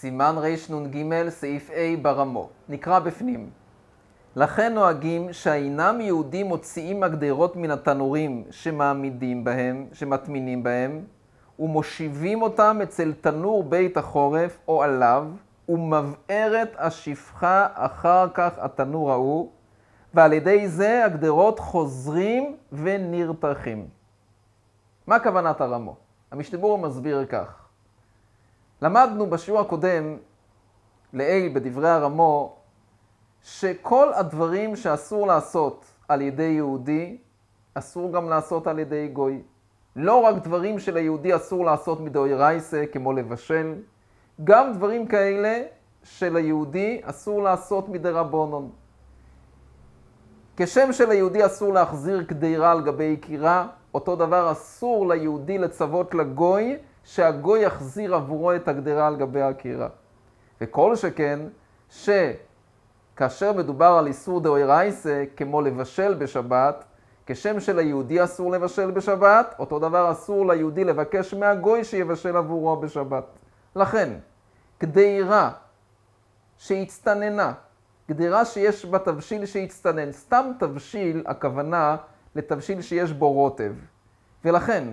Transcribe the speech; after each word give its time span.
סימן 0.00 0.34
רנ"ג, 0.38 1.28
סעיף 1.28 1.70
A 1.70 2.02
ברמו. 2.02 2.48
נקרא 2.68 2.98
בפנים. 2.98 3.50
לכן 4.36 4.74
נוהגים 4.74 5.32
שהאינם 5.32 6.00
יהודים 6.00 6.46
מוציאים 6.46 7.02
הגדרות 7.02 7.56
מן 7.56 7.70
התנורים 7.70 8.44
שמעמידים 8.50 9.44
בהם, 9.44 9.86
שמטמינים 9.92 10.62
בהם, 10.62 11.04
ומושיבים 11.58 12.42
אותם 12.42 12.78
אצל 12.82 13.12
תנור 13.12 13.64
בית 13.64 13.96
החורף 13.96 14.58
או 14.68 14.82
עליו, 14.82 15.26
ומבערת 15.68 16.72
השפחה 16.78 17.66
אחר 17.74 18.28
כך 18.34 18.50
התנור 18.58 19.12
ההוא, 19.12 19.50
ועל 20.14 20.32
ידי 20.32 20.68
זה 20.68 21.04
הגדרות 21.04 21.58
חוזרים 21.58 22.56
ונרתחים. 22.72 23.88
מה 25.06 25.20
כוונת 25.20 25.60
הרמו? 25.60 25.96
המשתבור 26.30 26.78
מסביר 26.78 27.24
כך. 27.24 27.67
למדנו 28.82 29.30
בשיעור 29.30 29.60
הקודם, 29.60 30.16
לעיל 31.12 31.54
בדברי 31.54 31.88
הרמו, 31.88 32.56
שכל 33.42 34.12
הדברים 34.14 34.76
שאסור 34.76 35.26
לעשות 35.26 35.84
על 36.08 36.20
ידי 36.20 36.42
יהודי, 36.42 37.18
אסור 37.74 38.12
גם 38.12 38.28
לעשות 38.28 38.66
על 38.66 38.78
ידי 38.78 39.08
גוי. 39.08 39.42
לא 39.96 40.20
רק 40.20 40.36
דברים 40.42 40.78
שליהודי 40.78 41.36
אסור 41.36 41.64
לעשות 41.64 42.00
מדאורייסה, 42.00 42.84
כמו 42.92 43.12
לבשל, 43.12 43.74
גם 44.44 44.72
דברים 44.72 45.06
כאלה 45.06 45.62
שליהודי 46.02 47.00
אסור 47.04 47.42
לעשות 47.42 47.88
מדרבנון. 47.88 48.70
כשם 50.56 50.92
שליהודי 50.92 51.46
אסור 51.46 51.74
להחזיר 51.74 52.24
קדירה 52.24 52.72
על 52.72 52.82
גבי 52.82 53.16
קירה, 53.16 53.66
אותו 53.94 54.16
דבר 54.16 54.52
אסור 54.52 55.08
ליהודי 55.08 55.58
לצוות 55.58 56.14
לגוי 56.14 56.76
שהגוי 57.08 57.62
יחזיר 57.62 58.14
עבורו 58.14 58.54
את 58.54 58.68
הגדרה 58.68 59.06
על 59.06 59.16
גבי 59.16 59.42
הקירה. 59.42 59.88
וכל 60.60 60.96
שכן, 60.96 61.40
שכאשר 61.90 63.52
מדובר 63.52 63.86
על 63.98 64.06
איסור 64.06 64.40
דאורייסה, 64.40 65.24
כמו 65.36 65.60
לבשל 65.60 66.14
בשבת, 66.14 66.84
כשם 67.26 67.60
שליהודי 67.60 68.24
אסור 68.24 68.52
לבשל 68.52 68.90
בשבת, 68.90 69.54
אותו 69.58 69.78
דבר 69.78 70.12
אסור 70.12 70.46
ליהודי 70.46 70.84
לבקש 70.84 71.34
מהגוי 71.34 71.84
שיבשל 71.84 72.36
עבורו 72.36 72.76
בשבת. 72.76 73.24
לכן, 73.76 74.12
גדירה 74.80 75.50
שהצטננה, 76.56 77.52
גדירה 78.10 78.44
שיש 78.44 78.84
בה 78.84 78.98
תבשיל 78.98 79.46
שהצטנן, 79.46 80.12
סתם 80.12 80.50
תבשיל, 80.58 81.22
הכוונה 81.26 81.96
לתבשיל 82.34 82.82
שיש 82.82 83.12
בו 83.12 83.32
רוטב. 83.32 83.72
ולכן, 84.44 84.88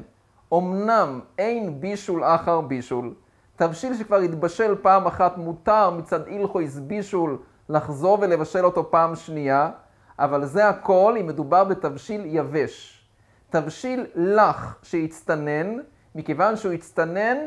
אמנם 0.53 1.19
אין 1.37 1.81
בישול 1.81 2.23
אחר 2.23 2.61
בישול, 2.61 3.13
תבשיל 3.55 3.93
שכבר 3.93 4.17
התבשל 4.17 4.75
פעם 4.81 5.07
אחת 5.07 5.37
מותר 5.37 5.89
מצד 5.89 6.27
הלכויס 6.27 6.77
בישול 6.77 7.37
לחזור 7.69 8.17
ולבשל 8.21 8.65
אותו 8.65 8.91
פעם 8.91 9.15
שנייה, 9.15 9.71
אבל 10.19 10.45
זה 10.45 10.69
הכל 10.69 11.15
אם 11.19 11.27
מדובר 11.27 11.63
בתבשיל 11.63 12.21
יבש. 12.25 13.05
תבשיל 13.49 14.05
לח 14.15 14.77
שהצטנן, 14.83 15.77
מכיוון 16.15 16.55
שהוא 16.55 16.73
הצטנן, 16.73 17.37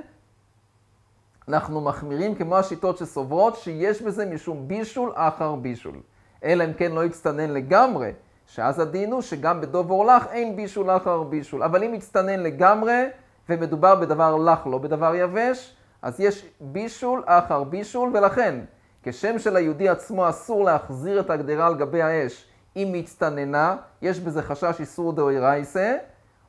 אנחנו 1.48 1.80
מחמירים 1.80 2.34
כמו 2.34 2.56
השיטות 2.56 2.98
שסוברות 2.98 3.56
שיש 3.56 4.02
בזה 4.02 4.26
משום 4.26 4.68
בישול 4.68 5.12
אחר 5.14 5.54
בישול. 5.54 6.00
אלא 6.44 6.64
אם 6.64 6.72
כן 6.72 6.92
לא 6.92 7.04
הצטנן 7.04 7.50
לגמרי, 7.50 8.10
שאז 8.48 8.80
הדין 8.80 9.12
הוא 9.12 9.22
שגם 9.22 9.60
בדוב 9.60 9.90
אורלך 9.90 10.26
אין 10.30 10.56
בישול 10.56 10.90
אחר 10.90 11.22
בישול. 11.22 11.62
אבל 11.62 11.84
אם 11.84 11.92
הצטנן 11.92 12.40
לגמרי, 12.40 13.04
ומדובר 13.48 13.94
בדבר 13.94 14.36
לח, 14.36 14.66
לא 14.66 14.78
בדבר 14.78 15.14
יבש, 15.14 15.76
אז 16.02 16.20
יש 16.20 16.46
בישול 16.60 17.22
אחר 17.26 17.64
בישול, 17.64 18.10
ולכן, 18.14 18.60
כשם 19.02 19.38
שליהודי 19.38 19.88
עצמו 19.88 20.28
אסור 20.28 20.64
להחזיר 20.64 21.20
את 21.20 21.30
הגדרה 21.30 21.66
על 21.66 21.74
גבי 21.74 22.02
האש 22.02 22.48
אם 22.76 22.92
היא 22.92 23.02
הצטננה, 23.02 23.76
יש 24.02 24.20
בזה 24.20 24.42
חשש 24.42 24.80
איסור 24.80 25.12
דאורייסה. 25.12 25.96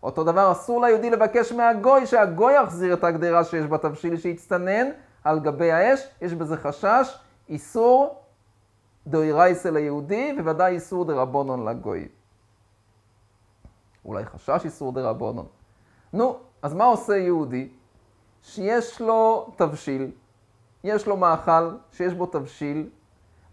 אותו 0.04 0.24
דבר 0.24 0.52
אסור 0.52 0.82
ליהודי 0.82 1.10
לבקש 1.10 1.52
מהגוי 1.52 2.06
שהגוי 2.06 2.54
יחזיר 2.54 2.94
את 2.94 3.04
הגדרה 3.04 3.44
שיש 3.44 3.66
בתבשיל 3.66 4.18
שהצטנן 4.18 4.88
על 5.24 5.40
גבי 5.40 5.72
האש, 5.72 6.08
יש 6.22 6.34
בזה 6.34 6.58
חשש 6.58 7.20
איסור 7.50 8.22
דאורייסה 9.08 9.72
ליהודי, 9.72 10.36
וודאי 10.44 10.74
איסור 10.74 11.06
דרבונון 11.06 11.68
לגוי. 11.68 12.08
אולי 14.06 14.26
חשש 14.26 14.66
איסור 14.66 14.92
דרבונון. 14.92 15.46
נו, 16.14 16.38
אז 16.62 16.74
מה 16.74 16.86
עושה 16.86 17.18
יהודי? 17.18 17.70
שיש 18.44 19.02
לו 19.02 19.52
תבשיל, 19.56 20.12
יש 20.84 21.08
לו 21.08 21.18
מאכל 21.18 21.76
שיש 21.92 22.14
בו 22.14 22.26
תבשיל, 22.26 22.90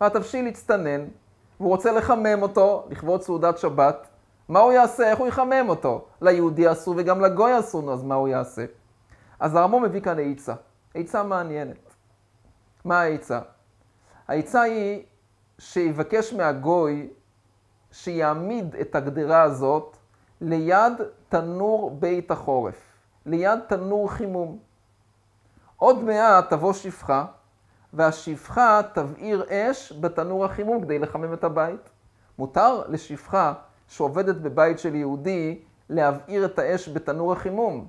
והתבשיל 0.00 0.46
הצטנן, 0.46 1.04
והוא 1.60 1.68
רוצה 1.68 1.92
לחמם 1.92 2.42
אותו 2.42 2.86
לכבוד 2.90 3.22
סעודת 3.22 3.58
שבת, 3.58 4.08
מה 4.48 4.60
הוא 4.60 4.72
יעשה? 4.72 5.10
איך 5.10 5.18
הוא 5.18 5.26
יחמם 5.26 5.68
אותו? 5.68 6.04
ליהודי 6.20 6.72
אסור 6.72 6.94
וגם 6.98 7.20
לגוי 7.20 7.58
אסור, 7.58 7.92
אז 7.92 8.02
מה 8.02 8.14
הוא 8.14 8.28
יעשה? 8.28 8.64
אז 9.40 9.54
הרמון 9.54 9.82
מביא 9.82 10.00
כאן 10.00 10.16
עצה, 10.18 10.54
עצה 10.94 11.22
מעניינת. 11.22 11.94
מה 12.84 13.00
העצה? 13.00 13.40
העצה 14.28 14.62
היא 14.62 15.02
שיבקש 15.58 16.32
מהגוי 16.32 17.08
שיעמיד 17.92 18.76
את 18.80 18.94
הגדרה 18.94 19.42
הזאת 19.42 19.96
ליד 20.40 20.92
תנור 21.28 21.90
בית 21.98 22.30
החורף, 22.30 22.92
ליד 23.26 23.58
תנור 23.68 24.10
חימום. 24.12 24.58
עוד 25.76 26.04
מעט 26.04 26.50
תבוא 26.50 26.72
שפחה, 26.72 27.24
והשפחה 27.92 28.80
תבעיר 28.94 29.44
אש 29.50 29.92
בתנור 30.00 30.44
החימום 30.44 30.82
כדי 30.82 30.98
לחמם 30.98 31.32
את 31.32 31.44
הבית. 31.44 31.90
מותר 32.38 32.82
לשפחה 32.88 33.52
שעובדת 33.88 34.36
בבית 34.36 34.78
של 34.78 34.94
יהודי 34.94 35.58
להבעיר 35.88 36.44
את 36.44 36.58
האש 36.58 36.88
בתנור 36.88 37.32
החימום. 37.32 37.86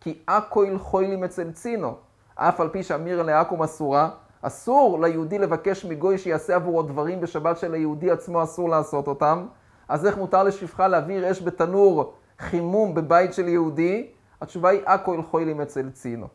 כי 0.00 0.18
אקו 0.26 0.64
הלכוילים 0.64 1.24
אצל 1.24 1.52
צינו, 1.52 1.96
אף 2.34 2.60
על 2.60 2.68
פי 2.68 2.82
שאמיר 2.82 3.22
לעכו"ם 3.22 3.62
אסורה, 3.62 4.10
אסור 4.42 5.00
ליהודי 5.00 5.38
לבקש 5.38 5.84
מגוי 5.84 6.18
שיעשה 6.18 6.54
עבורו 6.54 6.82
דברים 6.82 7.20
בשבת 7.20 7.58
שליהודי 7.58 8.10
עצמו 8.10 8.42
אסור 8.42 8.68
לעשות 8.68 9.08
אותם. 9.08 9.46
אז 9.88 10.06
איך 10.06 10.18
מותר 10.18 10.42
לשפחה 10.42 10.88
להבעיר 10.88 11.30
אש 11.30 11.42
בתנור 11.42 12.12
חימום 12.38 12.94
בבית 12.94 13.34
של 13.34 13.48
יהודי? 13.48 14.10
התשובה 14.40 14.68
היא 14.68 14.80
אקו 14.84 15.14
הלכוילים 15.14 15.60
אצל 15.60 15.90
צינו. 15.90 16.26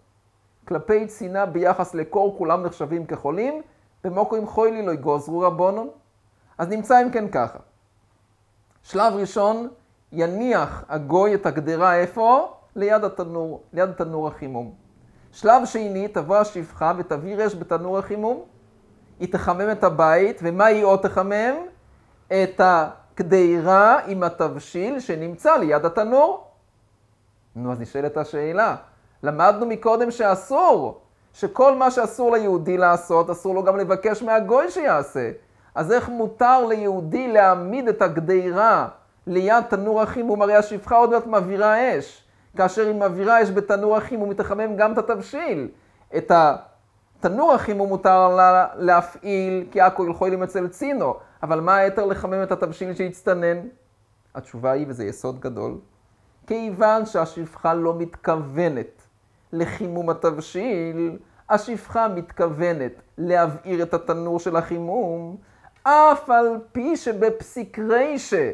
כלפי 0.68 1.08
צינה 1.08 1.46
ביחס 1.46 1.96
לקור 1.96 2.38
כולם 2.38 2.64
נחשבים 2.64 3.06
כחולים, 3.06 3.62
במוקו 4.04 4.36
עם 4.36 4.48
חוילי 4.48 4.86
לא 4.86 4.92
יגוזרו 4.92 5.40
רבונון. 5.40 5.90
אז 6.58 6.68
נמצא 6.70 7.04
אם 7.04 7.12
כן 7.12 7.28
ככה. 7.28 7.60
שלב 8.84 9.14
ראשון, 9.14 9.70
יניח 10.12 10.86
הגוי 10.90 11.36
את 11.36 11.46
הגדרה 11.46 11.96
איפה? 11.96 12.54
ליד 12.76 13.04
התנור, 13.04 13.64
ליד 13.74 13.92
תנור 13.92 14.28
החימום. 14.28 14.83
שלב 15.34 15.66
שני, 15.66 16.08
תבוא 16.08 16.38
השפחה 16.38 16.94
ותבעיר 16.98 17.48
אש 17.48 17.56
בתנור 17.56 17.98
החימום. 17.98 18.44
היא 19.20 19.32
תחמם 19.32 19.72
את 19.72 19.84
הבית, 19.84 20.40
ומה 20.44 20.66
היא 20.66 20.84
עוד 20.84 21.00
תחמם? 21.00 21.56
את 22.28 22.62
הקדירה 22.64 24.00
עם 24.08 24.24
התבשיל 24.24 25.00
שנמצא 25.00 25.58
ליד 25.58 25.86
התנור. 25.86 26.48
נו, 27.56 27.72
אז 27.72 27.80
נשאלת 27.80 28.18
השאלה, 28.18 28.76
למדנו 29.24 29.66
מקודם 29.66 30.12
שאסור, 30.12 31.02
שכל 31.34 31.76
מה 31.76 31.92
שאסור 31.92 32.32
ליהודי 32.32 32.78
לעשות, 32.78 33.30
אסור 33.30 33.56
לו 33.56 33.64
גם 33.64 33.78
לבקש 33.78 34.24
מהגוי 34.24 34.72
שיעשה. 34.72 35.32
אז 35.76 35.92
איך 35.92 36.10
מותר 36.10 36.66
ליהודי 36.66 37.28
להעמיד 37.28 37.88
את 37.88 38.02
הגדירה 38.02 38.88
ליד 39.28 39.64
תנור 39.70 40.02
החימום? 40.02 40.42
הרי 40.42 40.56
השפחה 40.56 40.96
עוד 40.96 41.10
מעט 41.10 41.26
מבעירה 41.28 42.00
אש. 42.00 42.24
כאשר 42.58 42.88
היא 42.88 42.96
מבעירה 42.96 43.44
אש 43.44 43.50
בתנור 43.50 43.98
החימום, 43.98 44.30
היא 44.30 44.38
תחמם 44.38 44.76
גם 44.76 44.94
את 44.94 44.98
התבשיל. 44.98 45.68
את 46.18 46.32
התנור 47.20 47.54
החימום 47.54 47.90
מותר 47.90 48.36
לה 48.36 48.68
להפעיל, 48.76 49.68
כי 49.72 49.82
עכו 49.82 50.06
ילכוילים 50.06 50.44
אצל 50.44 50.68
צינו. 50.68 51.14
אבל 51.44 51.60
מה 51.60 51.76
היתר 51.76 52.06
לחמם 52.06 52.44
את 52.44 52.52
התבשיל 52.52 52.94
שהצטנן? 52.94 53.58
התשובה 54.36 54.72
היא, 54.72 54.86
וזה 54.90 55.06
יסוד 55.06 55.40
גדול, 55.40 55.78
כיוון 56.48 57.06
שהשפחה 57.06 57.74
לא 57.74 57.96
מתכוונת 57.96 59.02
לחימום 59.54 60.10
התבשיל, 60.10 61.18
השפחה 61.50 62.08
מתכוונת 62.08 62.92
להבעיר 63.18 63.84
את 63.84 63.94
התנור 63.94 64.40
של 64.40 64.56
החימום, 64.56 65.38
אף 65.84 66.30
על 66.30 66.58
פי 66.72 66.98
שבפסיק 66.98 67.80
רישה. 67.80 68.52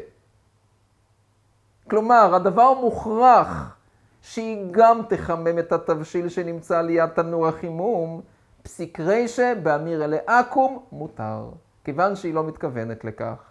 כלומר, 1.90 2.34
הדבר 2.34 2.74
מוכרח 2.74 3.76
שהיא 4.22 4.66
גם 4.70 5.00
תחמם 5.08 5.58
את 5.58 5.72
התבשיל 5.72 6.28
שנמצא 6.28 6.80
ליד 6.80 7.08
תנור 7.08 7.46
החימום, 7.46 8.20
פסיק 8.62 9.00
רישה 9.00 9.52
באמיר 9.62 10.04
אלה 10.04 10.16
אקום 10.26 10.84
מותר, 10.92 11.50
כיוון 11.84 12.16
שהיא 12.16 12.34
לא 12.34 12.44
מתכוונת 12.44 13.04
לכך. 13.04 13.44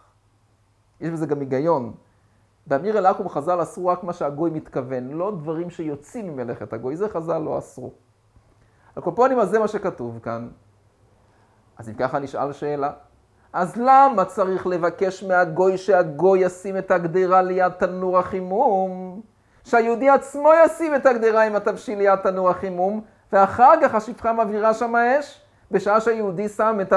יש 1.02 1.10
בזה 1.10 1.26
גם 1.26 1.40
היגיון. 1.40 1.94
באמיר 2.68 2.98
אל 2.98 3.06
אקום 3.06 3.30
חז"ל 3.30 3.62
אסרו 3.62 3.88
רק 3.88 4.04
מה 4.04 4.14
שהגוי 4.14 4.50
מתכוון, 4.50 5.10
לא 5.10 5.32
דברים 5.32 5.70
שיוצאים 5.70 6.28
ממלאכת 6.28 6.74
הגוי, 6.74 6.96
זה 6.96 7.10
חז"ל 7.10 7.38
לא 7.38 7.58
אסרו. 7.58 7.92
הקופונים, 8.98 9.40
אז 9.40 9.50
זה 9.50 9.60
מה 9.60 9.68
שכתוב 9.68 10.20
כאן. 10.20 10.50
אז 11.78 11.90
אם 11.90 11.94
ככה 11.94 12.20
נשאל 12.20 12.54
שאלה, 12.54 12.92
אז 13.54 13.76
למה 13.78 14.26
צריך 14.26 14.68
לבקש 14.68 15.24
מהגוי 15.24 15.78
שהגוי 15.78 16.40
ישים 16.40 16.78
את 16.78 16.92
הגדרה 16.92 17.42
ליד 17.42 17.72
תנור 17.72 18.18
החימום? 18.18 19.22
שהיהודי 19.64 20.10
עצמו 20.10 20.52
ישים 20.66 20.96
את 20.96 21.06
הגדרה 21.06 21.44
עם 21.44 21.56
התבשיל 21.56 21.98
ליד 21.98 22.16
תנור 22.16 22.50
החימום, 22.50 23.02
ואחר 23.34 23.74
כך 23.82 23.96
השפחה 23.96 24.34
מבעירה 24.34 24.74
שם 24.74 24.96
האש? 24.96 25.42
בשעה 25.72 26.02
שהיהודי 26.02 26.50
שם 26.50 26.78
את 26.82 26.94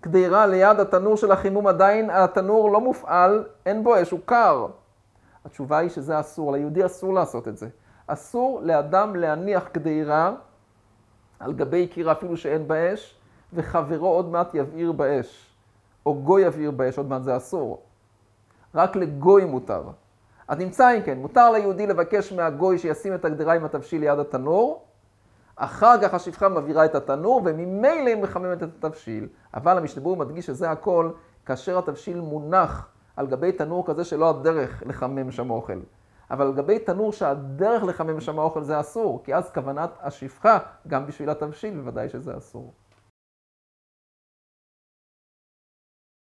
הקדירה 0.00 0.46
ליד 0.46 0.80
התנור 0.80 1.16
של 1.16 1.32
החימום, 1.32 1.66
עדיין 1.66 2.10
התנור 2.10 2.72
לא 2.72 2.80
מופעל, 2.80 3.44
אין 3.66 3.84
בו 3.84 4.02
אש, 4.02 4.10
הוא 4.10 4.20
קר. 4.24 4.66
התשובה 5.44 5.78
היא 5.78 5.90
שזה 5.90 6.20
אסור, 6.20 6.52
ליהודי 6.52 6.86
אסור 6.86 7.14
לעשות 7.14 7.48
את 7.48 7.56
זה. 7.56 7.68
אסור 8.06 8.60
לאדם 8.62 9.16
להניח 9.16 9.68
קדירה 9.68 10.32
על 11.40 11.52
גבי 11.52 11.86
קיר 11.86 12.12
אפילו 12.12 12.36
שאין 12.36 12.68
בה 12.68 12.94
אש, 12.94 13.16
וחברו 13.52 14.08
עוד 14.08 14.28
מעט 14.28 14.54
יבעיר 14.54 14.92
באש, 14.92 15.50
או 16.06 16.14
גוי 16.14 16.42
יבעיר 16.42 16.70
באש, 16.70 16.98
עוד 16.98 17.08
מעט 17.08 17.22
זה 17.22 17.36
אסור. 17.36 17.82
רק 18.74 18.96
לגוי 18.96 19.44
מותר. 19.44 19.82
אז 20.48 20.58
נמצא 20.58 20.96
אם 20.96 21.02
כן, 21.02 21.18
מותר 21.18 21.50
ליהודי 21.50 21.86
לבקש 21.86 22.32
מהגוי 22.32 22.78
שישים 22.78 23.14
את 23.14 23.24
הגדרה 23.24 23.54
עם 23.54 23.64
התבשיל 23.64 24.00
ליד 24.00 24.18
התנור, 24.18 24.84
אחר 25.56 26.02
כך 26.02 26.14
השפחה 26.14 26.48
מבעירה 26.48 26.84
את 26.84 26.94
התנור, 26.94 27.42
וממילא 27.44 28.08
היא 28.08 28.16
מחממת 28.16 28.62
את 28.62 28.84
התבשיל. 28.84 29.28
אבל 29.54 29.78
המשתברור 29.78 30.16
מדגיש 30.16 30.46
שזה 30.46 30.70
הכל 30.70 31.10
כאשר 31.46 31.78
התבשיל 31.78 32.20
מונח 32.20 32.88
על 33.16 33.26
גבי 33.26 33.52
תנור 33.52 33.86
כזה 33.86 34.04
שלא 34.04 34.30
הדרך 34.30 34.82
לחמם 34.86 35.30
שם 35.30 35.50
אוכל. 35.50 35.80
אבל 36.30 36.46
על 36.46 36.52
גבי 36.52 36.78
תנור 36.78 37.12
שהדרך 37.12 37.84
לחמם 37.84 38.20
שם 38.20 38.38
האוכל 38.38 38.62
זה 38.62 38.80
אסור, 38.80 39.22
כי 39.24 39.34
אז 39.34 39.50
כוונת 39.50 39.90
השפחה 40.00 40.58
גם 40.88 41.06
בשביל 41.06 41.30
התבשיל 41.30 41.74
בוודאי 41.74 42.08
שזה 42.08 42.36
אסור. 42.36 42.72